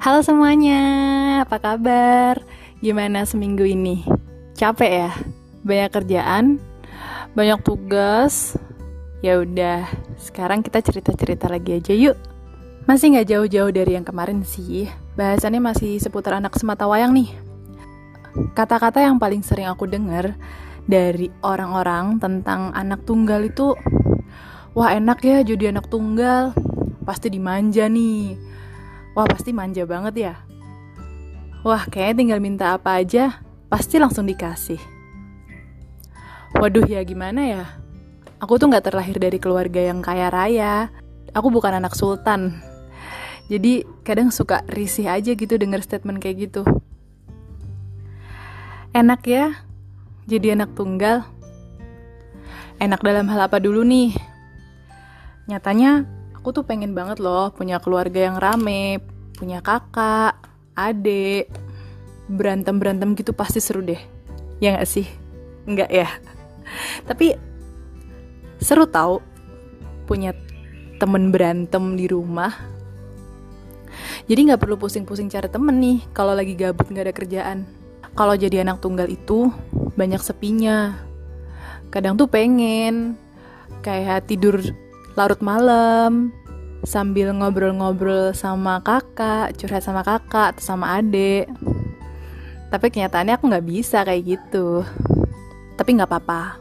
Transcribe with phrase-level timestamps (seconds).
[0.00, 0.80] Halo semuanya,
[1.44, 2.40] apa kabar?
[2.80, 4.00] Gimana seminggu ini?
[4.56, 5.12] Capek ya?
[5.60, 6.56] Banyak kerjaan?
[7.36, 8.56] Banyak tugas?
[9.20, 9.84] Ya udah,
[10.16, 12.16] sekarang kita cerita-cerita lagi aja yuk.
[12.88, 14.88] Masih nggak jauh-jauh dari yang kemarin sih.
[15.20, 17.36] Bahasannya masih seputar anak semata wayang nih.
[18.56, 20.32] Kata-kata yang paling sering aku dengar
[20.88, 23.76] dari orang-orang tentang anak tunggal itu,
[24.72, 26.56] wah enak ya jadi anak tunggal,
[27.04, 28.48] pasti dimanja nih.
[29.14, 30.34] Wah pasti manja banget ya.
[31.66, 34.80] Wah kayaknya tinggal minta apa aja, pasti langsung dikasih.
[36.56, 37.64] Waduh ya gimana ya?
[38.40, 40.88] Aku tuh nggak terlahir dari keluarga yang kaya raya.
[41.36, 42.58] Aku bukan anak sultan.
[43.50, 46.62] Jadi kadang suka risih aja gitu denger statement kayak gitu.
[48.90, 49.54] Enak ya,
[50.26, 51.22] jadi anak tunggal.
[52.80, 54.14] Enak dalam hal apa dulu nih?
[55.46, 56.06] Nyatanya
[56.40, 58.96] aku tuh pengen banget loh punya keluarga yang rame,
[59.36, 60.40] punya kakak,
[60.72, 61.52] adik,
[62.32, 64.00] berantem-berantem gitu pasti seru deh.
[64.56, 65.04] Ya nggak sih?
[65.68, 66.08] Nggak ya?
[67.08, 67.36] Tapi
[68.56, 69.20] seru tau
[70.08, 70.32] punya
[70.96, 72.56] temen berantem di rumah.
[74.24, 77.58] Jadi nggak perlu pusing-pusing cari temen nih kalau lagi gabut nggak ada kerjaan.
[78.16, 79.52] Kalau jadi anak tunggal itu
[79.92, 80.96] banyak sepinya.
[81.92, 83.20] Kadang tuh pengen
[83.84, 84.60] kayak tidur
[85.14, 86.34] larut malam
[86.86, 91.50] sambil ngobrol-ngobrol sama kakak, curhat sama kakak atau sama adik.
[92.70, 94.86] Tapi kenyataannya aku nggak bisa kayak gitu.
[95.74, 96.60] Tapi nggak apa-apa.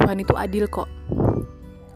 [0.00, 0.88] Tuhan itu adil kok.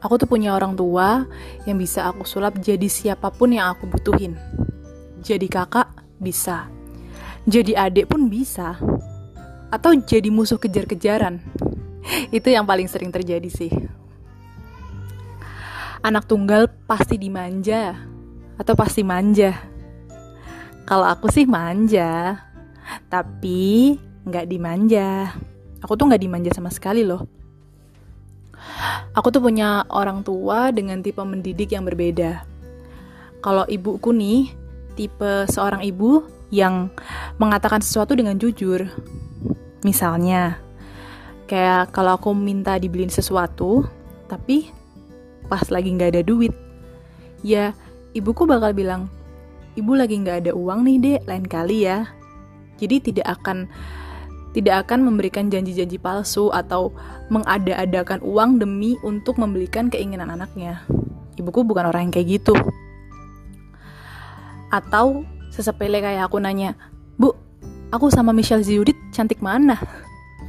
[0.00, 1.28] Aku tuh punya orang tua
[1.68, 4.36] yang bisa aku sulap jadi siapa pun yang aku butuhin.
[5.20, 5.88] Jadi kakak
[6.20, 6.80] bisa
[7.48, 8.76] jadi adik pun bisa
[9.70, 11.40] atau jadi musuh kejar-kejaran
[12.36, 13.72] itu yang paling sering terjadi sih
[16.00, 17.96] anak tunggal pasti dimanja
[18.56, 19.56] atau pasti manja?
[20.88, 22.40] Kalau aku sih manja
[23.06, 23.96] tapi
[24.26, 25.34] nggak dimanja.
[25.80, 27.24] Aku tuh nggak dimanja sama sekali loh.
[29.16, 32.44] Aku tuh punya orang tua dengan tipe mendidik yang berbeda.
[33.40, 34.52] Kalau ibuku nih
[34.94, 36.92] tipe seorang ibu yang
[37.40, 38.84] mengatakan sesuatu dengan jujur.
[39.80, 40.60] Misalnya,
[41.48, 43.88] kayak kalau aku minta dibeliin sesuatu,
[44.28, 44.68] tapi
[45.50, 46.54] pas lagi nggak ada duit,
[47.42, 47.74] ya
[48.14, 49.10] ibuku bakal bilang,
[49.74, 52.06] ibu lagi nggak ada uang nih dek, lain kali ya.
[52.80, 53.68] Jadi tidak akan
[54.50, 56.90] tidak akan memberikan janji-janji palsu atau
[57.30, 60.82] mengada-adakan uang demi untuk membelikan keinginan anaknya.
[61.38, 62.54] Ibuku bukan orang yang kayak gitu.
[64.74, 65.22] Atau
[65.54, 66.74] sesepele kayak aku nanya,
[67.14, 67.30] Bu,
[67.94, 69.78] aku sama Michelle Ziudit cantik mana?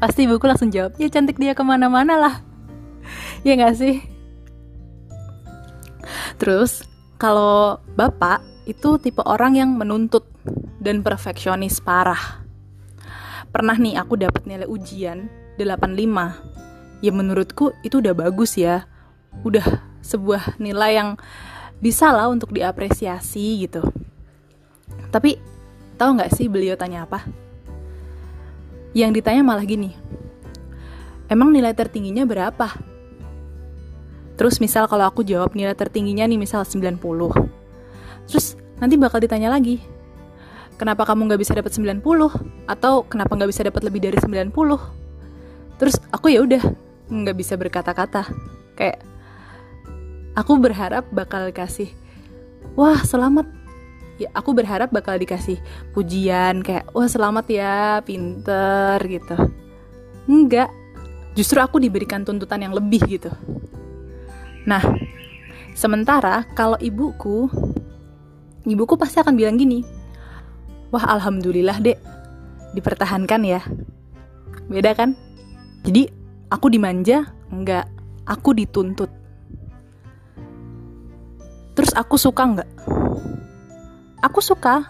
[0.01, 2.35] Pasti ibuku langsung jawab, ya cantik dia ke mana-mana lah.
[3.45, 4.01] ya gak sih?
[6.41, 6.81] Terus,
[7.22, 10.25] kalau bapak itu tipe orang yang menuntut
[10.81, 12.41] dan perfeksionis parah.
[13.53, 15.29] Pernah nih aku dapat nilai ujian
[15.62, 17.06] 85.
[17.06, 18.90] Ya menurutku itu udah bagus ya.
[19.46, 21.09] Udah sebuah nilai yang
[21.78, 23.85] bisa lah untuk diapresiasi gitu.
[25.13, 25.38] Tapi
[26.02, 27.22] tahu nggak sih beliau tanya apa?
[28.97, 29.94] Yang ditanya malah gini,
[31.29, 32.91] emang nilai tertingginya berapa?
[34.39, 36.97] Terus misal kalau aku jawab nilai tertingginya nih misal 90.
[38.29, 39.83] Terus nanti bakal ditanya lagi,
[40.79, 42.01] kenapa kamu nggak bisa dapat 90?
[42.65, 44.49] Atau kenapa nggak bisa dapat lebih dari 90?
[45.77, 46.63] Terus aku ya udah
[47.11, 48.29] nggak bisa berkata-kata.
[48.77, 49.03] Kayak
[50.33, 51.91] aku berharap bakal kasih,
[52.73, 53.61] wah selamat
[54.21, 55.57] ya aku berharap bakal dikasih
[55.97, 59.33] pujian kayak wah selamat ya pinter gitu
[60.29, 60.69] enggak
[61.33, 63.33] justru aku diberikan tuntutan yang lebih gitu
[64.67, 64.81] nah
[65.73, 67.49] sementara kalau ibuku
[68.67, 70.01] ibuku pasti akan bilang gini
[70.91, 71.97] wah alhamdulillah dek.
[72.75, 73.63] Dipertahankan ya.
[74.67, 75.16] Beda kan?
[75.88, 76.07] Jadi
[76.51, 77.88] aku dimanja enggak.
[78.27, 79.09] Aku dituntut.
[81.73, 82.69] Terus aku suka enggak?
[84.22, 84.85] Aku suka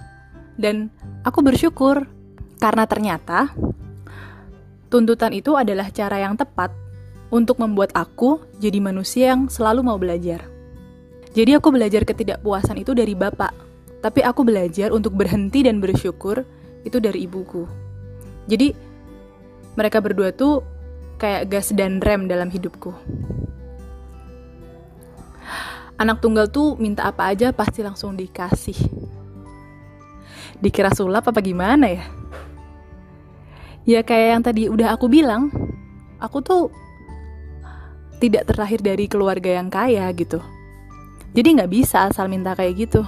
[0.59, 0.91] dan
[1.23, 2.03] aku bersyukur
[2.59, 3.49] karena ternyata
[4.91, 6.75] tuntutan itu adalah cara yang tepat
[7.31, 10.45] untuk membuat aku jadi manusia yang selalu mau belajar.
[11.31, 13.55] Jadi aku belajar ketidakpuasan itu dari bapak,
[14.03, 16.43] tapi aku belajar untuk berhenti dan bersyukur
[16.83, 17.63] itu dari ibuku.
[18.51, 18.75] Jadi
[19.79, 20.59] mereka berdua tuh
[21.15, 22.91] kayak gas dan rem dalam hidupku.
[25.95, 28.75] Anak tunggal tuh minta apa aja pasti langsung dikasih
[30.61, 32.05] dikira sulap apa gimana ya?
[33.81, 35.49] Ya kayak yang tadi udah aku bilang,
[36.21, 36.69] aku tuh
[38.21, 40.37] tidak terlahir dari keluarga yang kaya gitu.
[41.33, 43.01] Jadi nggak bisa asal minta kayak gitu.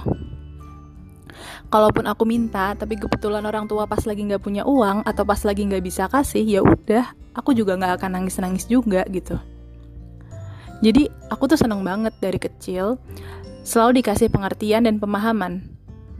[1.70, 5.62] Kalaupun aku minta, tapi kebetulan orang tua pas lagi nggak punya uang atau pas lagi
[5.66, 9.38] nggak bisa kasih, ya udah, aku juga nggak akan nangis-nangis juga gitu.
[10.82, 12.98] Jadi aku tuh seneng banget dari kecil
[13.64, 15.64] selalu dikasih pengertian dan pemahaman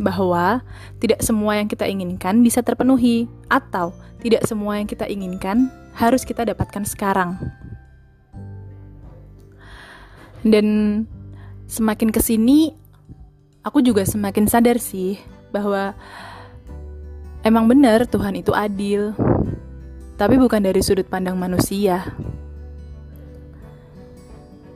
[0.00, 0.64] bahwa
[0.98, 3.94] tidak semua yang kita inginkan bisa terpenuhi atau
[4.24, 7.38] tidak semua yang kita inginkan harus kita dapatkan sekarang.
[10.44, 10.66] Dan
[11.64, 12.76] semakin ke sini,
[13.64, 15.16] aku juga semakin sadar sih
[15.48, 15.96] bahwa
[17.40, 19.16] emang benar Tuhan itu adil,
[20.20, 22.04] tapi bukan dari sudut pandang manusia.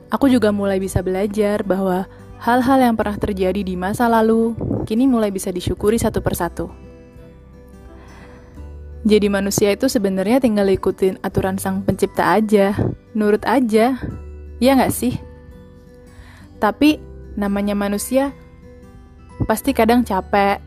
[0.09, 2.09] Aku juga mulai bisa belajar bahwa
[2.41, 4.57] hal-hal yang pernah terjadi di masa lalu
[4.89, 6.73] kini mulai bisa disyukuri satu persatu.
[9.05, 12.73] Jadi manusia itu sebenarnya tinggal ikutin aturan sang pencipta aja,
[13.13, 14.01] nurut aja,
[14.59, 15.28] ya nggak sih?
[16.59, 16.99] Tapi
[17.39, 18.35] namanya manusia
[19.47, 20.59] pasti kadang capek,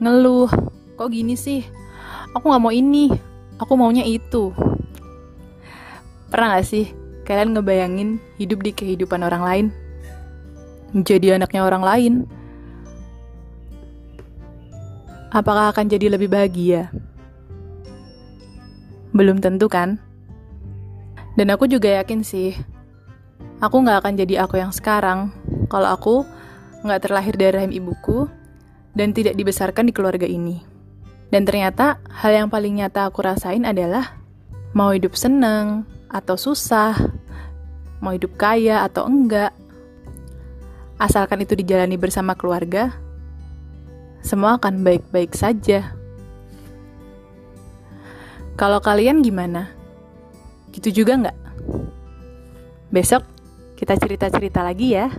[0.00, 0.48] ngeluh,
[0.96, 1.60] kok gini sih?
[2.32, 3.12] Aku nggak mau ini,
[3.60, 4.52] aku maunya itu.
[6.32, 6.90] Pernah gak sih
[7.28, 8.10] kalian ngebayangin
[8.40, 9.66] hidup di kehidupan orang lain?
[10.96, 12.14] Menjadi anaknya orang lain?
[15.30, 16.88] Apakah akan jadi lebih bahagia?
[19.12, 20.00] Belum tentu kan?
[21.36, 22.56] Dan aku juga yakin sih,
[23.60, 25.32] aku gak akan jadi aku yang sekarang
[25.72, 26.14] kalau aku
[26.84, 28.28] gak terlahir dari rahim ibuku
[28.96, 30.64] dan tidak dibesarkan di keluarga ini.
[31.28, 34.14] Dan ternyata hal yang paling nyata aku rasain adalah
[34.72, 36.94] mau hidup seneng, atau susah,
[37.98, 39.50] mau hidup kaya atau enggak,
[40.96, 42.94] asalkan itu dijalani bersama keluarga,
[44.24, 45.92] semua akan baik-baik saja.
[48.56, 49.68] Kalau kalian gimana?
[50.72, 51.38] Gitu juga nggak?
[52.88, 53.35] Besok
[53.76, 55.12] kita cerita-cerita lagi ya.